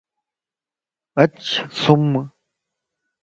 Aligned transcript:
اچ 1.21 1.39
سُمَ 1.81 2.13